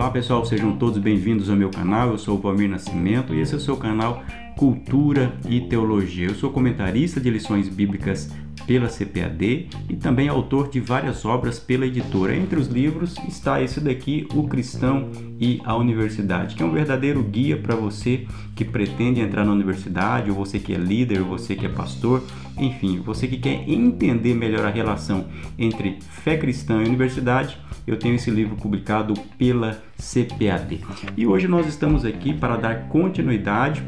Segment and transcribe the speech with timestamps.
[0.00, 2.12] Olá pessoal, sejam todos bem-vindos ao meu canal.
[2.12, 4.22] Eu sou o Palmir Nascimento e esse é o seu canal
[4.56, 6.28] Cultura e Teologia.
[6.28, 8.30] Eu sou comentarista de lições bíblicas
[8.70, 12.36] pela CPAD e também autor de várias obras pela editora.
[12.36, 17.20] Entre os livros está esse daqui, O Cristão e a Universidade, que é um verdadeiro
[17.20, 21.56] guia para você que pretende entrar na universidade, ou você que é líder, ou você
[21.56, 22.22] que é pastor,
[22.56, 25.26] enfim, você que quer entender melhor a relação
[25.58, 27.58] entre fé cristã e universidade.
[27.84, 30.80] Eu tenho esse livro publicado pela CPAD.
[31.16, 33.82] E hoje nós estamos aqui para dar continuidade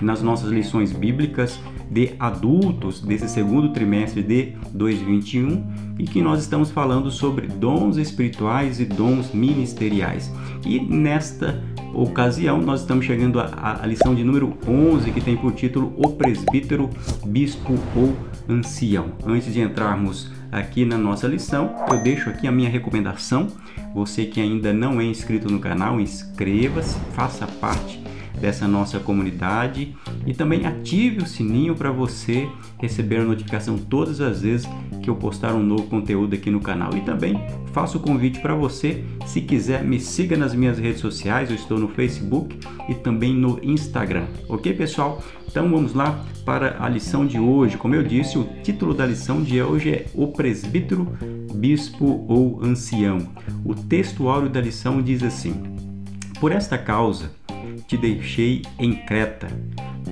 [0.00, 1.58] nas nossas lições bíblicas
[1.90, 8.78] de adultos desse segundo trimestre de 2021 e que nós estamos falando sobre dons espirituais
[8.80, 10.30] e dons ministeriais.
[10.64, 11.62] E nesta
[11.94, 16.90] ocasião nós estamos chegando à, lição de número 11 que tem por título O Presbítero,
[17.26, 18.14] Bispo ou
[18.48, 19.12] Ancião.
[19.26, 23.48] Antes de entrarmos aqui na nossa lição, eu deixo aqui a minha recomendação.
[23.94, 28.07] Você que ainda não é inscrito no canal, inscreva-se, faça parte
[28.40, 29.94] dessa nossa comunidade
[30.26, 34.68] e também ative o sininho para você receber a notificação todas as vezes
[35.02, 36.90] que eu postar um novo conteúdo aqui no canal.
[36.96, 37.40] E também
[37.72, 41.78] faço o convite para você, se quiser, me siga nas minhas redes sociais, eu estou
[41.78, 44.26] no Facebook e também no Instagram.
[44.48, 45.22] Ok, pessoal?
[45.46, 47.76] Então vamos lá para a lição de hoje.
[47.76, 51.08] Como eu disse, o título da lição de hoje é O Presbítero,
[51.54, 53.18] Bispo ou Ancião.
[53.64, 55.54] O texto da lição diz assim:
[56.40, 57.37] Por esta causa,
[57.86, 59.48] te deixei em Creta,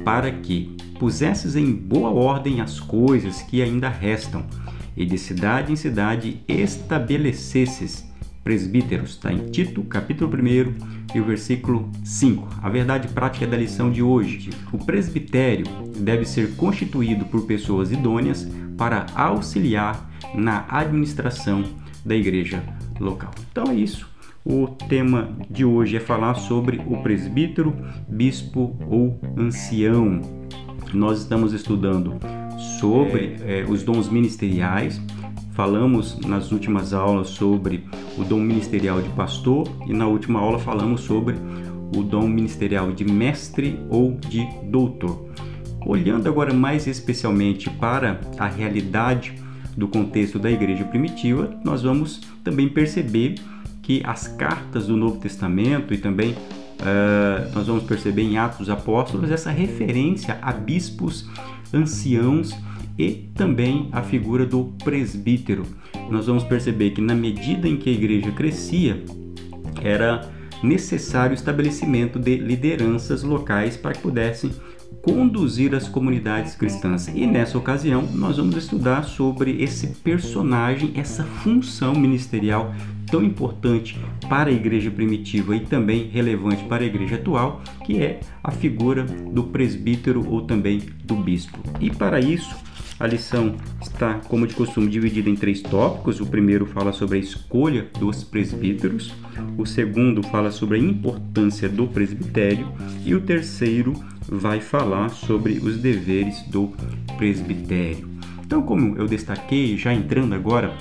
[0.04, 4.44] para que pusesses em boa ordem as coisas que ainda restam,
[4.96, 8.06] e de cidade em cidade estabelecesses
[8.42, 9.10] presbíteros.
[9.10, 12.48] Está em Tito, capítulo 1 e o versículo 5.
[12.62, 14.50] A verdade prática da lição de hoje.
[14.72, 15.66] O presbitério
[15.98, 21.64] deve ser constituído por pessoas idôneas para auxiliar na administração
[22.04, 22.62] da igreja
[23.00, 23.32] local.
[23.50, 24.08] Então é isso.
[24.48, 27.74] O tema de hoje é falar sobre o presbítero,
[28.06, 30.20] bispo ou ancião.
[30.94, 32.14] Nós estamos estudando
[32.78, 35.02] sobre é, os dons ministeriais.
[35.50, 41.00] Falamos nas últimas aulas sobre o dom ministerial de pastor e na última aula falamos
[41.00, 41.34] sobre
[41.96, 45.28] o dom ministerial de mestre ou de doutor.
[45.84, 49.34] Olhando agora mais especialmente para a realidade
[49.76, 53.34] do contexto da igreja primitiva, nós vamos também perceber
[53.86, 58.68] que as cartas do Novo Testamento e também uh, nós vamos perceber em Atos dos
[58.68, 61.30] Apóstolos essa referência a bispos,
[61.72, 62.50] anciãos
[62.98, 65.64] e também a figura do presbítero.
[66.10, 69.04] Nós vamos perceber que na medida em que a igreja crescia,
[69.80, 70.28] era
[70.64, 74.50] necessário o estabelecimento de lideranças locais para que pudessem
[75.06, 77.06] conduzir as comunidades cristãs.
[77.06, 82.74] E nessa ocasião, nós vamos estudar sobre esse personagem, essa função ministerial
[83.08, 83.96] tão importante
[84.28, 89.04] para a igreja primitiva e também relevante para a igreja atual, que é a figura
[89.04, 91.56] do presbítero ou também do bispo.
[91.80, 92.56] E para isso,
[92.98, 96.18] a lição está, como de costume, dividida em três tópicos.
[96.18, 99.14] O primeiro fala sobre a escolha dos presbíteros,
[99.56, 102.72] o segundo fala sobre a importância do presbitério
[103.04, 103.92] e o terceiro
[104.28, 106.72] vai falar sobre os deveres do
[107.16, 108.08] presbitério.
[108.44, 110.76] Então, como eu destaquei, já entrando agora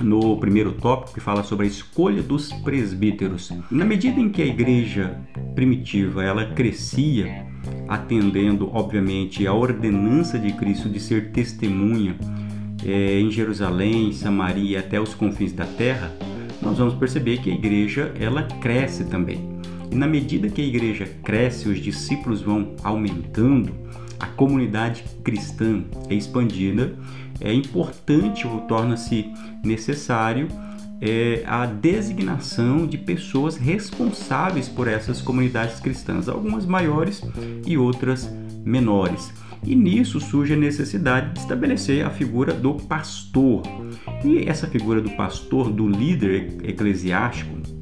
[0.00, 3.52] no primeiro tópico que fala sobre a escolha dos presbíteros.
[3.70, 5.18] Na medida em que a igreja
[5.54, 7.46] primitiva ela crescia,
[7.88, 12.16] atendendo obviamente a ordenança de Cristo de ser testemunha
[12.84, 16.12] é, em Jerusalém, Samaria até os confins da terra,
[16.60, 19.60] nós vamos perceber que a igreja ela cresce também.
[19.92, 23.74] E na medida que a igreja cresce, os discípulos vão aumentando,
[24.18, 26.96] a comunidade cristã é expandida,
[27.38, 29.30] é importante ou torna-se
[29.62, 30.48] necessário
[30.98, 37.22] é, a designação de pessoas responsáveis por essas comunidades cristãs, algumas maiores
[37.66, 38.32] e outras
[38.64, 39.30] menores.
[39.62, 43.62] E nisso surge a necessidade de estabelecer a figura do pastor.
[44.24, 47.81] E essa figura do pastor, do líder eclesiástico,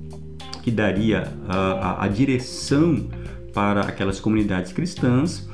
[0.63, 3.09] que daria a, a, a direção
[3.53, 5.49] para aquelas comunidades cristãs,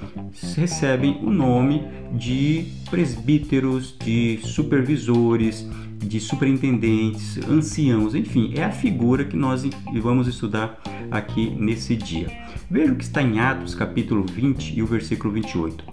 [0.55, 1.83] recebem o nome
[2.13, 5.67] de presbíteros, de supervisores,
[5.99, 9.65] de superintendentes, anciãos, enfim, é a figura que nós
[10.01, 10.79] vamos estudar
[11.11, 12.31] aqui nesse dia.
[12.71, 15.85] Veja o que está em Atos, capítulo 20 e o versículo 28.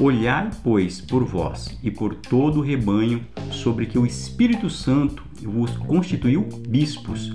[0.00, 3.20] Olhai, pois, por vós e por todo o rebanho,
[3.50, 7.32] sobre que o Espírito Santo vos constituiu bispos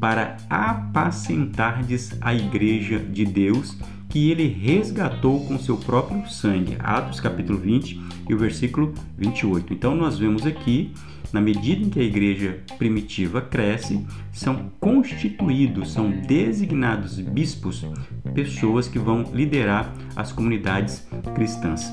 [0.00, 3.76] para apacentardes a igreja de Deus
[4.08, 6.76] que ele resgatou com seu próprio sangue.
[6.80, 9.72] Atos capítulo 20 e o versículo 28.
[9.72, 10.92] Então nós vemos aqui
[11.32, 17.86] na medida em que a igreja primitiva cresce, são constituídos, são designados bispos,
[18.34, 21.92] pessoas que vão liderar as comunidades cristãs.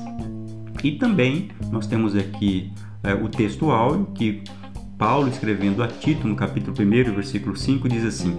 [0.82, 2.72] E também nós temos aqui
[3.02, 4.42] é, o texto áudio que
[4.98, 8.36] Paulo, escrevendo a Tito, no capítulo 1, versículo 5, diz assim: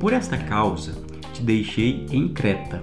[0.00, 1.00] Por esta causa
[1.32, 2.82] te deixei em Creta,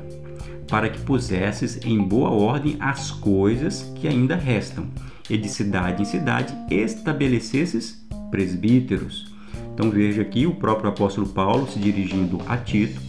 [0.69, 4.87] para que pusesses em boa ordem as coisas que ainda restam,
[5.29, 8.01] e de cidade em cidade estabelecesses
[8.31, 9.33] presbíteros.
[9.73, 13.01] Então veja aqui o próprio apóstolo Paulo se dirigindo a Tito.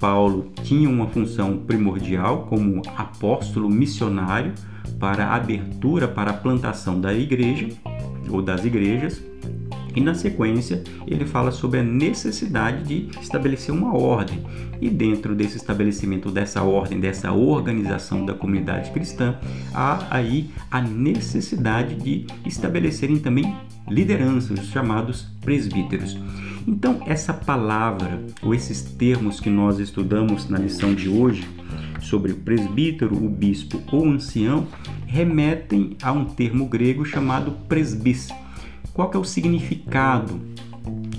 [0.00, 4.54] Paulo tinha uma função primordial como apóstolo missionário
[4.98, 7.68] para a abertura, para a plantação da igreja
[8.30, 9.22] ou das igrejas.
[9.94, 14.44] E na sequência, ele fala sobre a necessidade de estabelecer uma ordem.
[14.78, 19.38] E dentro desse estabelecimento dessa ordem, dessa organização da comunidade cristã,
[19.72, 23.56] há aí a necessidade de estabelecerem também
[23.88, 26.18] lideranças, os chamados presbíteros.
[26.66, 31.48] Então, essa palavra ou esses termos que nós estudamos na lição de hoje,
[32.06, 34.66] sobre o presbítero, o bispo ou ancião
[35.06, 38.28] remetem a um termo grego chamado presbis.
[38.92, 40.40] Qual é o significado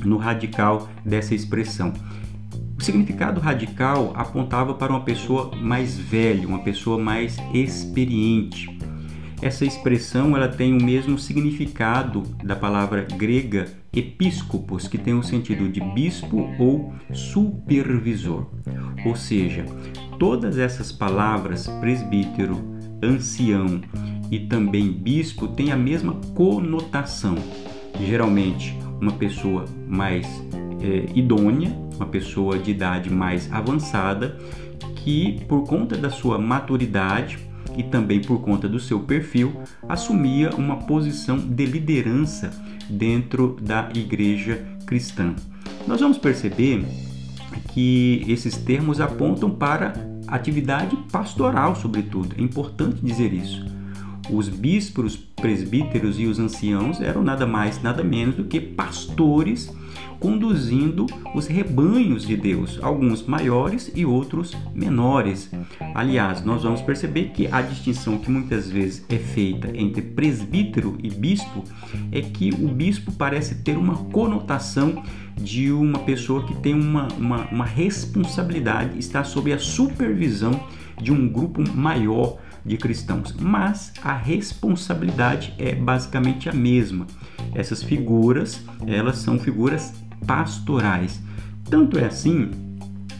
[0.04, 1.94] no radical dessa expressão?
[2.78, 8.78] O significado radical apontava para uma pessoa mais velha, uma pessoa mais experiente.
[9.42, 15.70] Essa expressão ela tem o mesmo significado da palavra grega episcopos, que tem o sentido
[15.70, 18.48] de bispo ou supervisor.
[19.06, 19.66] Ou seja,
[20.18, 22.58] todas essas palavras, presbítero,
[23.02, 23.82] ancião
[24.32, 27.36] e também bispo, têm a mesma conotação.
[28.00, 30.26] Geralmente, uma pessoa mais
[30.82, 34.38] é, idônea, uma pessoa de idade mais avançada,
[34.96, 37.40] que por conta da sua maturidade,
[37.76, 39.54] e também por conta do seu perfil,
[39.88, 42.50] assumia uma posição de liderança
[42.90, 45.36] dentro da igreja cristã.
[45.88, 46.84] Nós vamos perceber
[47.74, 49.94] que esses termos apontam para
[50.28, 52.36] atividade pastoral, sobretudo.
[52.38, 53.66] É importante dizer isso.
[54.30, 59.72] Os bispos, presbíteros e os anciãos eram nada mais, nada menos do que pastores
[60.20, 65.52] conduzindo os rebanhos de Deus, alguns maiores e outros menores.
[65.94, 71.10] Aliás, nós vamos perceber que a distinção que muitas vezes é feita entre presbítero e
[71.10, 71.64] bispo
[72.12, 75.04] é que o bispo parece ter uma conotação
[75.36, 80.60] de uma pessoa que tem uma, uma, uma responsabilidade, está sob a supervisão
[81.00, 87.08] de um grupo maior de cristãos, mas a responsabilidade é basicamente a mesma.
[87.56, 89.94] Essas figuras, elas são figuras
[90.26, 91.22] pastorais.
[91.70, 92.50] Tanto é assim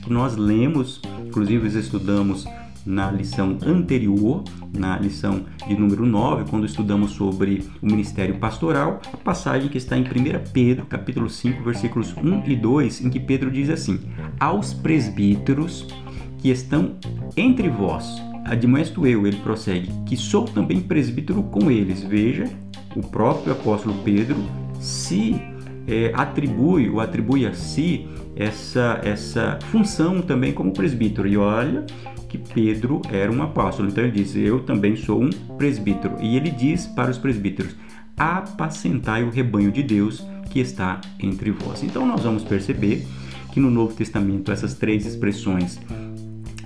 [0.04, 2.46] que nós lemos, inclusive estudamos
[2.88, 9.18] na lição anterior, na lição de número 9, quando estudamos sobre o ministério pastoral, a
[9.18, 10.06] passagem que está em 1
[10.54, 14.00] Pedro, capítulo 5, versículos 1 e 2, em que Pedro diz assim:
[14.40, 15.86] Aos presbíteros
[16.38, 16.96] que estão
[17.36, 18.06] entre vós,
[18.46, 22.02] admoesto eu, ele prossegue, que sou também presbítero com eles.
[22.04, 22.50] Veja,
[22.96, 24.38] o próprio apóstolo Pedro
[24.80, 25.36] se
[25.88, 31.28] é, atribui ou atribui a si essa, essa função também como presbítero.
[31.28, 31.86] E olha
[32.28, 36.18] que Pedro era um apóstolo, então ele diz: Eu também sou um presbítero.
[36.20, 37.76] E ele diz para os presbíteros:
[38.18, 41.84] Apacentai o rebanho de Deus que está entre vós.
[41.84, 43.06] Então nós vamos perceber
[43.54, 45.80] que no Novo Testamento essas três expressões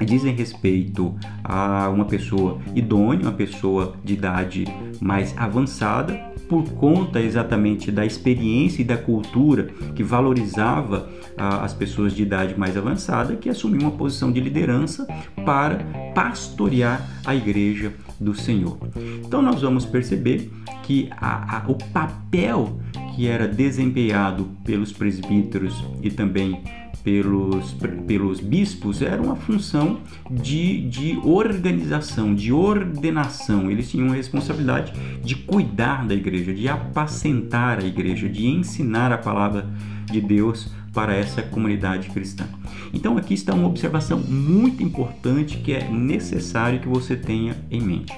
[0.05, 4.65] dizem respeito a uma pessoa idônea, uma pessoa de idade
[4.99, 12.13] mais avançada, por conta exatamente da experiência e da cultura que valorizava ah, as pessoas
[12.13, 15.07] de idade mais avançada, que assumiu uma posição de liderança
[15.45, 15.77] para
[16.13, 18.77] pastorear a igreja do Senhor.
[19.25, 20.51] Então nós vamos perceber
[20.83, 22.81] que a, a, o papel
[23.15, 26.61] que era desempenhado pelos presbíteros e também
[27.03, 27.73] pelos,
[28.07, 33.69] pelos bispos era uma função de, de organização, de ordenação.
[33.69, 34.93] Eles tinham a responsabilidade
[35.23, 39.69] de cuidar da igreja, de apacentar a igreja, de ensinar a palavra
[40.05, 42.45] de Deus para essa comunidade cristã.
[42.93, 48.13] Então aqui está uma observação muito importante que é necessário que você tenha em mente.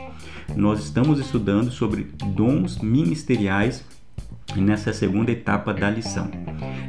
[0.56, 3.86] Nós estamos estudando sobre dons ministeriais
[4.62, 6.30] nessa segunda etapa da lição.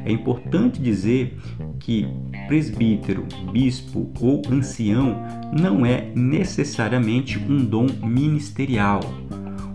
[0.05, 1.39] É importante dizer
[1.81, 2.07] que
[2.47, 5.17] presbítero, bispo ou ancião
[5.59, 9.01] não é necessariamente um dom ministerial.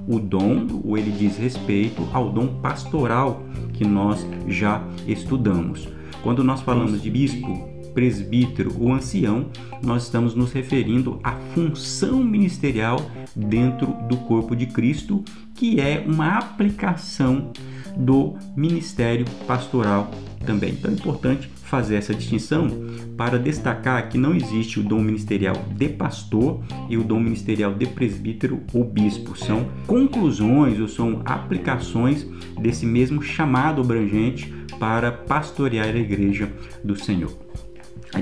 [0.07, 3.43] O dom, ou ele diz respeito ao dom pastoral
[3.73, 5.87] que nós já estudamos.
[6.23, 9.49] Quando nós falamos de bispo, presbítero ou ancião,
[9.83, 12.99] nós estamos nos referindo à função ministerial
[13.35, 15.23] dentro do corpo de Cristo,
[15.55, 17.51] que é uma aplicação
[17.95, 20.11] do ministério pastoral
[20.45, 20.71] também.
[20.71, 22.67] Então é importante fazer essa distinção
[23.15, 27.85] para destacar que não existe o dom ministerial de pastor e o dom ministerial de
[27.85, 29.37] presbítero ou bispo.
[29.37, 32.25] São conclusões ou são aplicações
[32.59, 36.51] desse mesmo chamado abrangente para pastorear a igreja
[36.83, 37.48] do Senhor.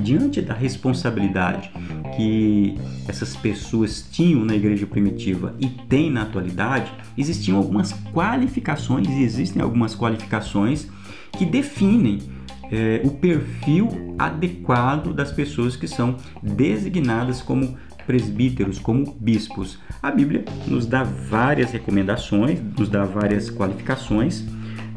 [0.02, 1.72] Diante da responsabilidade
[2.16, 2.76] que
[3.08, 9.62] essas pessoas tinham na igreja primitiva e têm na atualidade, existiam algumas qualificações e existem
[9.62, 10.88] algumas qualificações
[11.32, 12.20] que definem
[12.72, 19.80] é, o perfil adequado das pessoas que são designadas como presbíteros, como bispos.
[20.02, 24.44] A Bíblia nos dá várias recomendações, nos dá várias qualificações,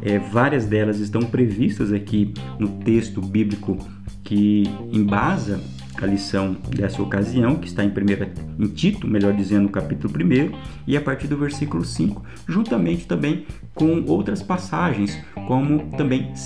[0.02, 3.76] é, várias delas estão previstas aqui no texto bíblico
[4.22, 5.60] que embasa
[6.04, 10.52] a lição dessa ocasião, que está em, primeira, em Tito, melhor dizendo, no capítulo 1,
[10.86, 16.38] e a partir do versículo 5, juntamente também com outras passagens, como também 2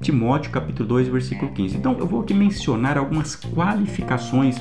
[0.00, 1.76] Timóteo, capítulo 2, versículo 15.
[1.76, 4.56] Então, eu vou aqui mencionar algumas qualificações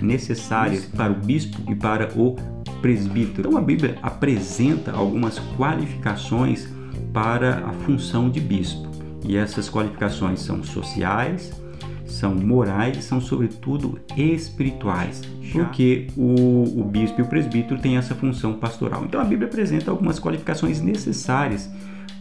[0.00, 2.36] necessárias para o bispo e para o
[2.80, 3.48] presbítero.
[3.48, 6.68] Então, a Bíblia apresenta algumas qualificações
[7.12, 8.88] para a função de bispo,
[9.24, 11.52] e essas qualificações são sociais,
[12.06, 18.14] são morais e são, sobretudo, espirituais, porque o, o bispo e o presbítero têm essa
[18.14, 19.04] função pastoral.
[19.04, 21.70] Então a Bíblia apresenta algumas qualificações necessárias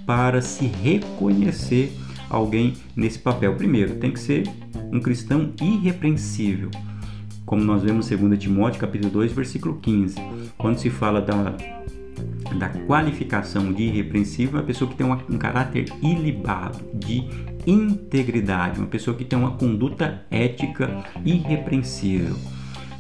[0.05, 1.91] para se reconhecer
[2.29, 3.55] alguém nesse papel.
[3.55, 4.43] Primeiro, tem que ser
[4.91, 6.69] um cristão irrepreensível,
[7.45, 10.15] como nós vemos em 2 Timóteo capítulo 2, versículo 15,
[10.57, 11.55] quando se fala da
[12.58, 17.24] da qualificação de irrepreensível, uma pessoa que tem uma, um caráter ilibado, de
[17.65, 22.36] integridade, uma pessoa que tem uma conduta ética irrepreensível.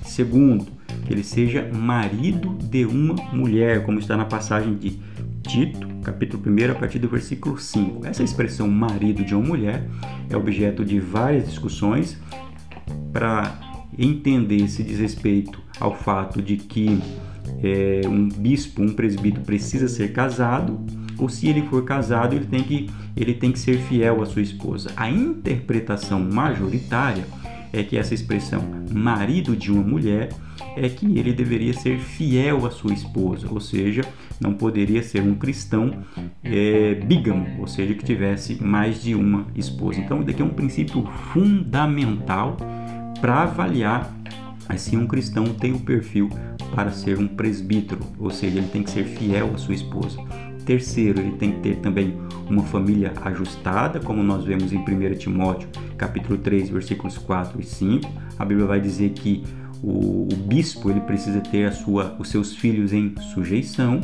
[0.03, 0.67] Segundo,
[1.05, 4.99] que ele seja marido de uma mulher, como está na passagem de
[5.43, 8.05] Tito, capítulo 1, a partir do versículo 5.
[8.05, 9.87] Essa expressão marido de uma mulher
[10.29, 12.17] é objeto de várias discussões
[13.11, 13.59] para
[13.97, 16.99] entender se diz respeito ao fato de que
[17.63, 20.79] é, um bispo, um presbítero precisa ser casado,
[21.17, 24.41] ou se ele for casado, ele tem que, ele tem que ser fiel à sua
[24.41, 24.91] esposa.
[24.95, 27.25] A interpretação majoritária
[27.71, 30.29] é que essa expressão marido de uma mulher
[30.75, 34.03] é que ele deveria ser fiel à sua esposa, ou seja,
[34.39, 36.03] não poderia ser um cristão
[36.43, 39.99] é, bígamo, ou seja, que tivesse mais de uma esposa.
[39.99, 42.57] Então, isso aqui é um princípio fundamental
[43.19, 44.13] para avaliar
[44.77, 46.29] se um cristão tem o perfil
[46.75, 50.19] para ser um presbítero, ou seja, ele tem que ser fiel à sua esposa.
[50.65, 52.17] Terceiro, ele tem que ter também
[52.49, 55.67] uma família ajustada, como nós vemos em 1 Timóteo,
[55.97, 58.09] capítulo 3, versículos 4 e 5.
[58.39, 59.43] A Bíblia vai dizer que
[59.81, 63.99] o, o bispo ele precisa ter a sua, os seus filhos em sujeição.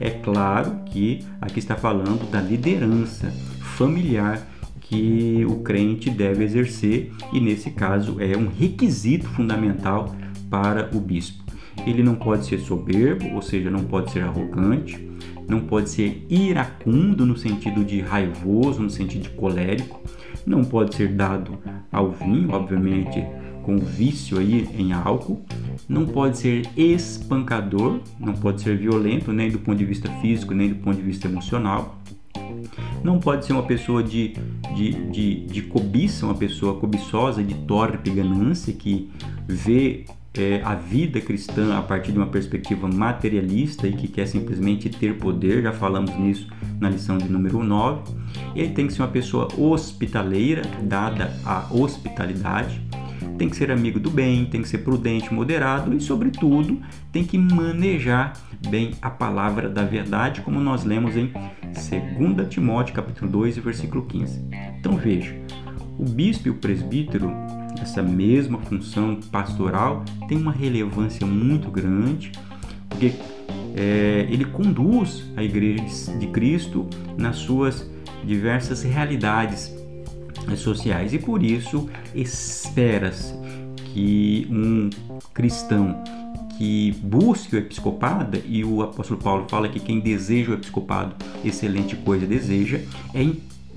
[0.00, 3.30] É claro que aqui está falando da liderança
[3.76, 4.44] familiar
[4.90, 10.16] que o crente deve exercer e nesse caso é um requisito fundamental
[10.50, 11.44] para o bispo.
[11.86, 15.08] Ele não pode ser soberbo, ou seja, não pode ser arrogante,
[15.48, 20.02] não pode ser iracundo no sentido de raivoso, no sentido de colérico,
[20.44, 21.56] não pode ser dado
[21.92, 23.24] ao vinho, obviamente
[23.62, 25.44] com vício aí em álcool,
[25.88, 30.70] não pode ser espancador, não pode ser violento nem do ponto de vista físico, nem
[30.70, 31.99] do ponto de vista emocional.
[33.02, 34.34] Não pode ser uma pessoa de,
[34.74, 39.10] de, de, de cobiça, uma pessoa cobiçosa, de torpe ganância, que
[39.46, 44.88] vê é, a vida cristã a partir de uma perspectiva materialista e que quer simplesmente
[44.88, 46.46] ter poder, já falamos nisso
[46.78, 48.02] na lição de número 9.
[48.54, 52.80] Ele tem que ser uma pessoa hospitaleira, dada a hospitalidade,
[53.40, 56.78] tem que ser amigo do bem, tem que ser prudente, moderado e, sobretudo,
[57.10, 58.34] tem que manejar
[58.68, 64.44] bem a palavra da verdade, como nós lemos em 2 Timóteo capítulo 2, versículo 15.
[64.78, 65.34] Então veja,
[65.98, 67.32] o bispo e o presbítero
[67.80, 72.32] essa mesma função pastoral tem uma relevância muito grande,
[72.90, 73.14] porque
[73.74, 75.82] é, ele conduz a Igreja
[76.18, 77.90] de Cristo nas suas
[78.22, 79.79] diversas realidades
[80.56, 83.34] sociais e por isso espera-se
[83.92, 84.90] que um
[85.32, 86.02] cristão
[86.56, 91.96] que busque o episcopado, e o apóstolo Paulo fala que quem deseja o episcopado, excelente
[91.96, 92.80] coisa deseja,
[93.14, 93.26] é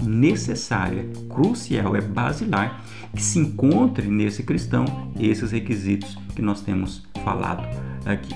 [0.03, 2.83] necessária, crucial, é basilar
[3.15, 4.83] que se encontre nesse cristão
[5.17, 7.63] esses requisitos que nós temos falado
[8.05, 8.35] aqui.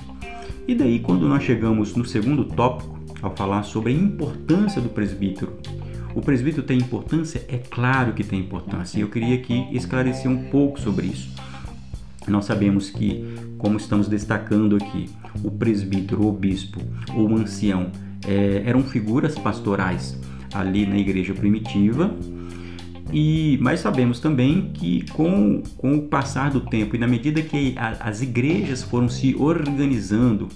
[0.66, 5.58] E daí, quando nós chegamos no segundo tópico, ao falar sobre a importância do presbítero,
[6.18, 7.46] O presbítero tem importância?
[7.48, 8.98] É claro que tem importância.
[8.98, 11.30] E eu queria aqui esclarecer um pouco sobre isso.
[12.28, 13.24] Nós sabemos que,
[13.60, 15.12] como estamos destacando aqui,
[15.44, 16.82] o presbítero, o bispo
[17.14, 17.92] ou o ancião
[18.28, 20.20] é, eram figuras pastorais
[20.56, 22.12] ali na igreja primitiva.
[23.14, 27.76] E, mas sabemos também que com, com o passar do tempo e na medida que
[27.78, 30.50] a, as igrejas foram se organizando,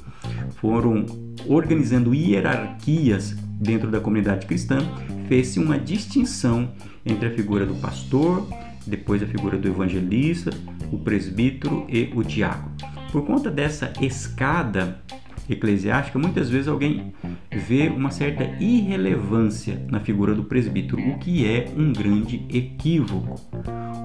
[0.55, 1.05] foram
[1.47, 4.79] organizando hierarquias dentro da comunidade cristã,
[5.27, 6.71] fez-se uma distinção
[7.05, 8.47] entre a figura do pastor,
[8.85, 10.49] depois a figura do evangelista,
[10.91, 12.75] o presbítero e o diácono.
[13.11, 14.99] Por conta dessa escada
[15.47, 17.13] eclesiástica, muitas vezes alguém
[17.51, 23.39] vê uma certa irrelevância na figura do presbítero, o que é um grande equívoco.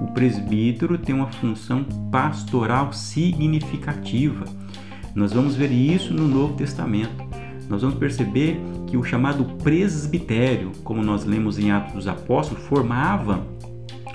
[0.02, 4.44] O presbítero tem uma função pastoral significativa.
[5.14, 7.24] Nós vamos ver isso no Novo Testamento.
[7.68, 13.46] Nós vamos perceber que o chamado presbitério, como nós lemos em Atos dos Apóstolos, formava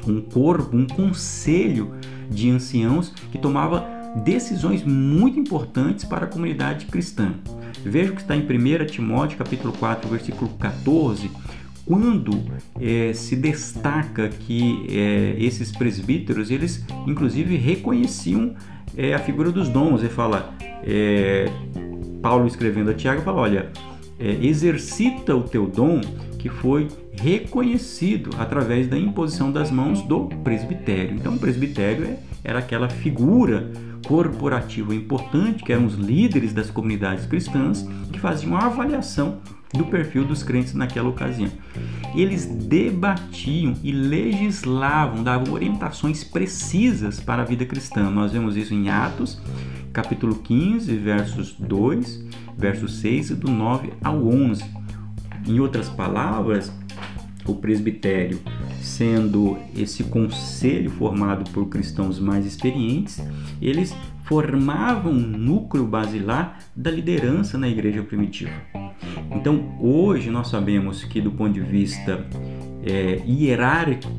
[0.08, 1.94] um corpo, um conselho
[2.30, 3.86] de anciãos que tomava
[4.24, 7.34] decisões muito importantes para a comunidade cristã.
[7.84, 11.32] Veja o que está em 1 Timóteo capítulo 4, versículo 14,
[11.86, 12.44] quando
[12.80, 18.56] é, se destaca que é, esses presbíteros, eles inclusive reconheciam
[18.96, 20.02] é, a figura dos dons.
[20.02, 20.54] Ele fala,
[22.22, 23.72] Paulo escrevendo a Tiago, fala, olha,
[24.20, 26.02] exercita o teu dom
[26.38, 31.16] que foi reconhecido através da imposição das mãos do presbitério.
[31.16, 33.72] Então, o presbitério era aquela figura
[34.08, 39.40] corporativa importante, que eram os líderes das comunidades cristãs, que faziam a avaliação
[39.74, 41.50] do perfil dos crentes naquela ocasião.
[42.14, 48.10] Eles debatiam e legislavam, davam orientações precisas para a vida cristã.
[48.10, 49.42] Nós vemos isso em Atos,
[49.94, 52.26] capítulo 15, versos 2,
[52.58, 54.64] verso 6 e do 9 ao 11.
[55.48, 56.72] Em outras palavras,
[57.52, 58.40] o presbitério
[58.82, 63.22] sendo esse conselho formado por cristãos mais experientes,
[63.62, 68.54] eles formavam um núcleo basilar da liderança na igreja primitiva.
[69.32, 72.26] Então, hoje nós sabemos que, do ponto de vista
[72.84, 74.12] é, hierárquico,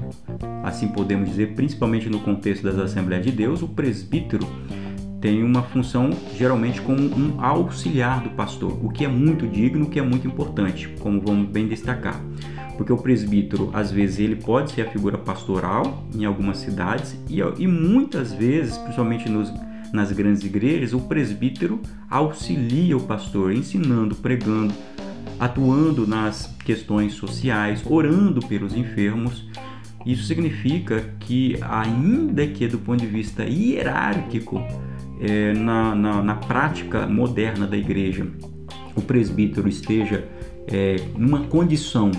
[0.62, 4.46] assim podemos dizer, principalmente no contexto das Assembleias de Deus, o presbítero
[5.20, 9.88] tem uma função geralmente como um auxiliar do pastor, o que é muito digno, o
[9.88, 12.20] que é muito importante, como vamos bem destacar
[12.82, 17.38] porque o presbítero, às vezes, ele pode ser a figura pastoral em algumas cidades e,
[17.38, 19.52] e muitas vezes, principalmente nos,
[19.92, 24.74] nas grandes igrejas, o presbítero auxilia o pastor, ensinando, pregando,
[25.38, 29.48] atuando nas questões sociais, orando pelos enfermos.
[30.04, 34.60] Isso significa que, ainda que do ponto de vista hierárquico,
[35.20, 38.26] é, na, na, na prática moderna da igreja,
[38.96, 40.26] o presbítero esteja
[40.66, 42.10] é, numa condição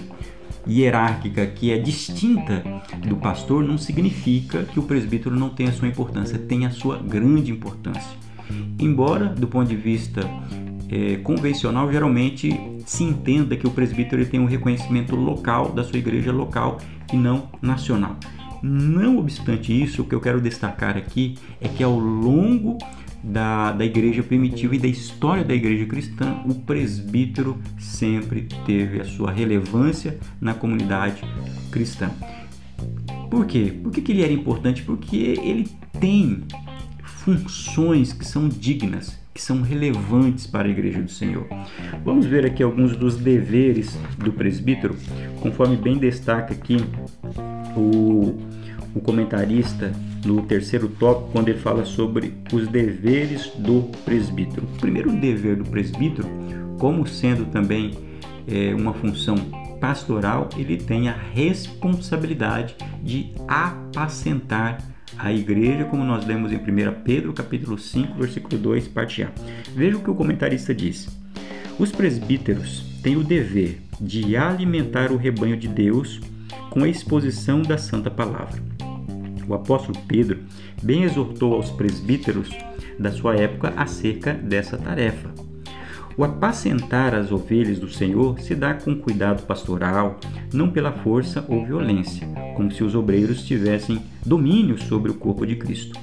[0.68, 2.64] hierárquica que é distinta
[3.08, 7.52] do pastor não significa que o presbítero não tenha sua importância, tem a sua grande
[7.52, 8.18] importância.
[8.80, 10.22] Embora, do ponto de vista
[10.90, 12.50] é, convencional, geralmente
[12.86, 16.80] se entenda que o presbítero tem um reconhecimento local da sua igreja local
[17.12, 18.16] e não nacional.
[18.62, 22.78] Não obstante isso, o que eu quero destacar aqui é que ao longo
[23.24, 29.06] da, da igreja primitiva e da história da igreja cristã, o presbítero sempre teve a
[29.06, 31.24] sua relevância na comunidade
[31.72, 32.12] cristã.
[33.30, 33.74] Por quê?
[33.82, 34.84] Por que, que ele era importante?
[34.84, 36.44] Porque ele tem
[37.04, 41.48] funções que são dignas, que são relevantes para a igreja do Senhor.
[42.04, 44.96] Vamos ver aqui alguns dos deveres do presbítero,
[45.40, 46.78] conforme bem destaca aqui
[47.76, 48.38] o,
[48.94, 49.94] o comentarista
[50.26, 54.66] no terceiro tópico, quando ele fala sobre os deveres do presbítero.
[54.76, 56.28] O primeiro dever do presbítero,
[56.80, 57.92] como sendo também
[58.48, 59.36] é, uma função
[59.80, 64.82] pastoral, ele tem a responsabilidade de apacentar
[65.18, 69.32] a igreja, como nós lemos em 1 Pedro, capítulo 5, versículo 2, parte A.
[69.76, 71.08] Veja o que o comentarista diz.
[71.78, 76.20] Os presbíteros têm o dever de alimentar o rebanho de Deus
[76.70, 78.73] com a exposição da santa palavra
[79.48, 80.40] o apóstolo Pedro
[80.82, 82.50] bem exortou aos presbíteros
[83.00, 85.32] da sua época acerca dessa tarefa.
[86.16, 90.20] O apacentar as ovelhas do Senhor se dá com cuidado pastoral,
[90.54, 95.56] não pela força ou violência, como se os obreiros tivessem domínio sobre o corpo de
[95.56, 96.00] Cristo.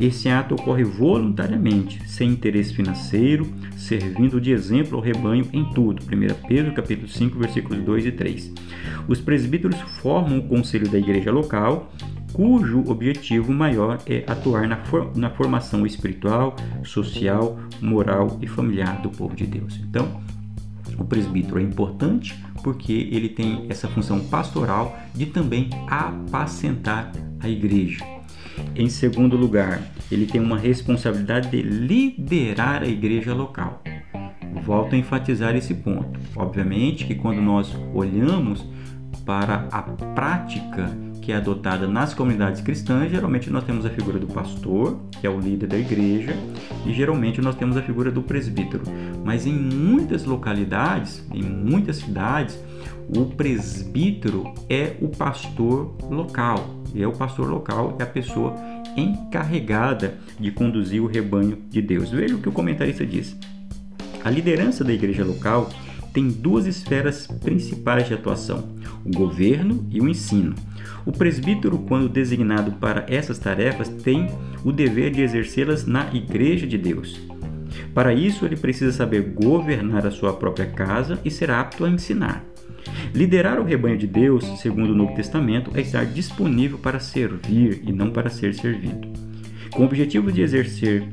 [0.00, 6.02] Esse ato ocorre voluntariamente, sem interesse financeiro, servindo de exemplo ao rebanho em tudo.
[6.02, 8.52] 1 Pedro capítulo 5, versículos 2 e 3.
[9.06, 11.92] Os presbíteros formam o conselho da igreja local
[12.32, 19.10] cujo objetivo maior é atuar na, for na formação espiritual, social, moral e familiar do
[19.10, 19.78] povo de Deus.
[19.82, 20.20] Então,
[20.98, 28.04] o presbítero é importante porque ele tem essa função pastoral de também apacentar a igreja.
[28.76, 33.82] Em segundo lugar, ele tem uma responsabilidade de liderar a igreja local.
[34.62, 36.20] Volto a enfatizar esse ponto.
[36.36, 38.64] Obviamente que quando nós olhamos
[39.24, 40.90] para a prática
[41.22, 45.30] que é adotada nas comunidades cristãs, geralmente nós temos a figura do pastor, que é
[45.30, 46.34] o líder da igreja,
[46.84, 48.82] e geralmente nós temos a figura do presbítero.
[49.24, 52.58] Mas em muitas localidades, em muitas cidades,
[53.16, 56.82] o presbítero é o pastor local.
[56.92, 58.54] E é o pastor local, é a pessoa
[58.96, 62.10] encarregada de conduzir o rebanho de Deus.
[62.10, 63.36] Veja o que o comentarista diz.
[64.24, 65.70] A liderança da igreja local
[66.12, 68.68] tem duas esferas principais de atuação:
[69.04, 70.54] o governo e o ensino.
[71.04, 74.28] O presbítero, quando designado para essas tarefas, tem
[74.64, 77.20] o dever de exercê-las na Igreja de Deus.
[77.94, 82.44] Para isso, ele precisa saber governar a sua própria casa e ser apto a ensinar.
[83.14, 87.92] Liderar o rebanho de Deus, segundo o Novo Testamento, é estar disponível para servir e
[87.92, 89.08] não para ser servido.
[89.70, 91.08] Com o objetivo de exercer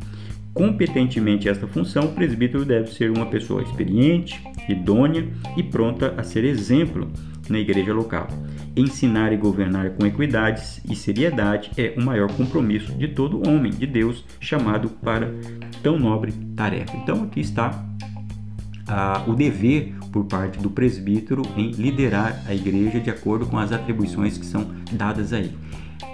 [0.59, 6.43] competentemente esta função, o presbítero deve ser uma pessoa experiente, idônea e pronta a ser
[6.43, 7.09] exemplo
[7.47, 8.27] na igreja local.
[8.75, 13.87] Ensinar e governar com equidade e seriedade é o maior compromisso de todo homem de
[13.87, 15.33] Deus chamado para
[15.81, 16.97] tão nobre tarefa.
[16.97, 17.81] Então aqui está
[18.85, 23.71] ah, o dever por parte do presbítero em liderar a igreja de acordo com as
[23.71, 25.57] atribuições que são dadas a ele.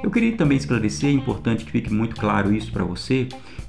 [0.03, 3.27] Eu queria também esclarecer, é importante que fique muito claro isso para você,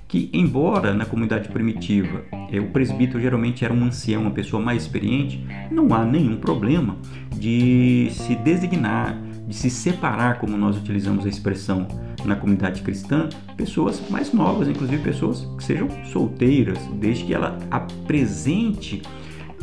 [0.09, 2.23] que, embora na comunidade primitiva
[2.61, 6.97] o presbítero geralmente era um ancião, uma pessoa mais experiente, não há nenhum problema
[7.33, 11.87] de se designar, de se separar, como nós utilizamos a expressão
[12.25, 19.03] na comunidade cristã, pessoas mais novas, inclusive pessoas que sejam solteiras, desde que ela apresente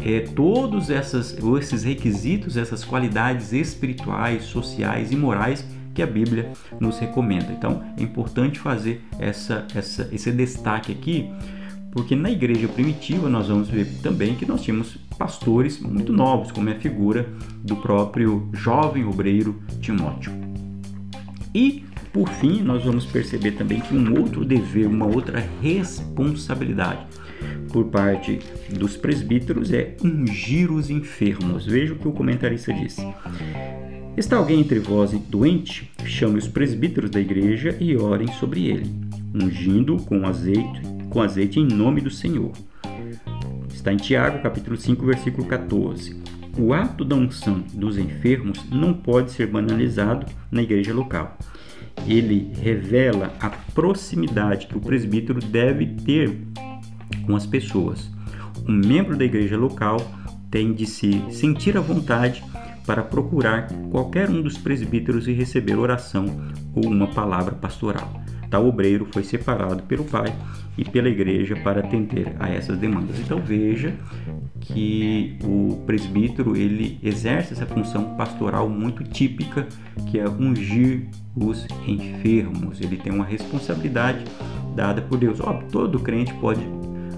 [0.02, 7.00] é, todos essas, esses requisitos, essas qualidades espirituais, sociais e morais que a Bíblia nos
[7.00, 7.52] recomenda.
[7.52, 11.30] Então é importante fazer essa, essa, esse destaque aqui,
[11.92, 16.70] porque na igreja primitiva nós vamos ver também que nós tínhamos pastores muito novos, como
[16.70, 17.28] é a figura
[17.64, 20.32] do próprio jovem obreiro Timóteo.
[21.54, 27.08] E por fim, nós vamos perceber também que um outro dever, uma outra responsabilidade
[27.72, 31.66] por parte dos presbíteros é ungir os enfermos.
[31.66, 33.02] Veja o que o comentarista disse.
[34.16, 35.92] Está alguém entre vós doente?
[36.06, 38.86] Chame os presbíteros da igreja e orem sobre ele,
[39.34, 42.52] ungindo com azeite, com azeite em nome do Senhor.
[43.74, 46.22] Está em Tiago, capítulo 5, versículo 14.
[46.60, 51.36] O ato da unção dos enfermos não pode ser banalizado na igreja local.
[52.08, 56.38] Ele revela a proximidade que o presbítero deve ter
[57.26, 58.12] com as pessoas.
[58.68, 59.98] Um membro da igreja local
[60.52, 62.44] tem de se sentir à vontade
[62.86, 66.26] para procurar qualquer um dos presbíteros e receber oração
[66.76, 68.22] ou uma palavra pastoral.
[68.50, 70.32] Tal obreiro foi separado pelo pai
[70.78, 73.20] e pela igreja para atender a essas demandas.
[73.20, 73.96] Então veja
[74.60, 79.68] que o presbítero ele exerce essa função pastoral muito típica,
[80.08, 82.80] que é ungir os enfermos.
[82.80, 84.24] Ele tem uma responsabilidade
[84.76, 85.40] dada por Deus.
[85.40, 86.62] Óbvio, todo crente pode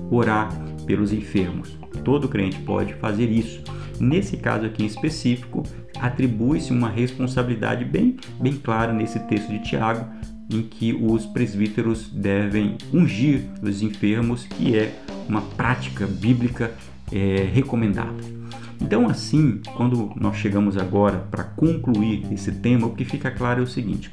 [0.10, 0.50] orar
[0.86, 1.78] pelos enfermos.
[2.04, 3.62] Todo crente pode fazer isso
[4.00, 5.64] Nesse caso aqui em específico,
[6.00, 10.06] atribui-se uma responsabilidade bem, bem clara nesse texto de Tiago,
[10.52, 14.94] em que os presbíteros devem ungir os enfermos, que é
[15.28, 16.72] uma prática bíblica
[17.12, 18.14] é, recomendada.
[18.82, 23.64] Então, assim, quando nós chegamos agora para concluir esse tema, o que fica claro é
[23.64, 24.12] o seguinte: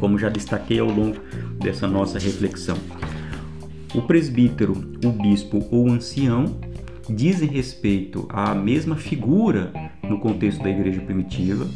[0.00, 1.18] como já destaquei ao longo
[1.62, 2.76] dessa nossa reflexão,
[3.94, 4.72] o presbítero,
[5.04, 6.58] o bispo ou ancião
[7.08, 11.66] dizem respeito à mesma figura no contexto da igreja primitiva.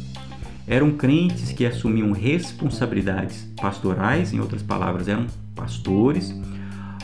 [0.67, 6.33] Eram crentes que assumiam responsabilidades pastorais, em outras palavras, eram pastores.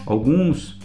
[0.05, 0.79] Alguns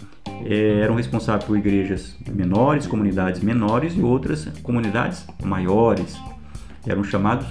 [0.45, 6.17] eh, eram responsáveis por igrejas menores, comunidades menores e outras comunidades maiores.
[6.85, 7.47] Eram chamados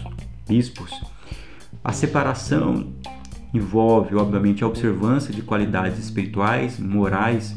[0.48, 0.90] bispos.
[1.82, 2.92] A separação
[3.54, 7.56] envolve, obviamente, a observância de qualidades espirituais, morais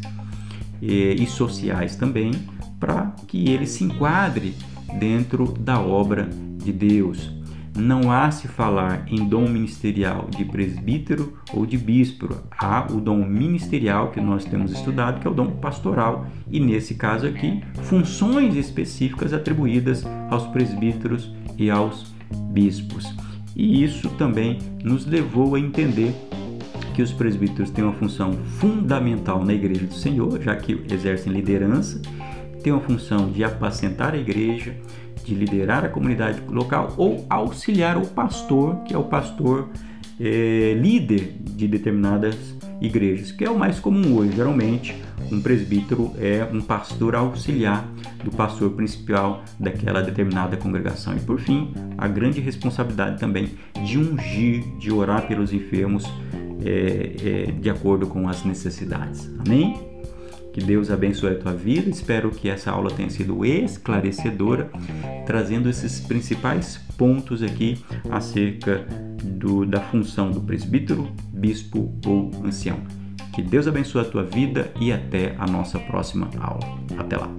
[0.86, 2.32] e sociais também,
[2.80, 4.54] para que ele se enquadre
[5.00, 7.32] dentro da obra de Deus.
[7.76, 12.30] Não há se falar em dom ministerial de presbítero ou de bispo.
[12.52, 16.94] Há o dom ministerial que nós temos estudado, que é o dom pastoral, e nesse
[16.94, 22.14] caso aqui, funções específicas atribuídas aos presbíteros e aos
[22.52, 23.12] bispos.
[23.56, 26.14] E isso também nos levou a entender
[26.94, 32.00] que os presbíteros têm uma função fundamental na igreja do Senhor, já que exercem liderança,
[32.62, 34.76] têm uma função de apacentar a igreja,
[35.26, 39.70] de liderar a comunidade local ou auxiliar o pastor, que é o pastor
[40.24, 44.36] é, líder de determinadas igrejas, que é o mais comum hoje.
[44.36, 44.96] Geralmente,
[45.30, 47.86] um presbítero é um pastor auxiliar
[48.24, 51.16] do pastor principal daquela determinada congregação.
[51.16, 53.52] E por fim, a grande responsabilidade também
[53.86, 56.06] de ungir, de orar pelos enfermos
[56.66, 59.30] é, é, de acordo com as necessidades.
[59.46, 59.78] Amém?
[60.54, 61.90] Que Deus abençoe a tua vida.
[61.90, 64.70] Espero que essa aula tenha sido esclarecedora,
[65.26, 68.86] trazendo esses principais pontos aqui acerca
[69.24, 72.80] do, da função do presbítero, bispo ou ancião.
[73.34, 76.78] Que Deus abençoe a tua vida e até a nossa próxima aula.
[76.98, 77.30] Até lá.